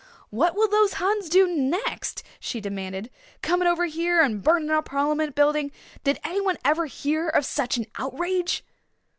"What 0.31 0.55
will 0.55 0.67
those 0.67 0.93
Huns 0.93 1.29
do 1.29 1.45
next?" 1.45 2.23
she 2.39 2.59
demanded. 2.59 3.11
"Coming 3.43 3.67
over 3.67 3.85
here 3.85 4.19
and 4.21 4.41
burning 4.41 4.71
our 4.71 4.81
Parliament 4.81 5.35
building! 5.35 5.71
Did 6.03 6.19
anyone 6.23 6.57
ever 6.65 6.87
hear 6.87 7.29
of 7.29 7.45
such 7.45 7.77
an 7.77 7.85
outrage?" 7.97 8.65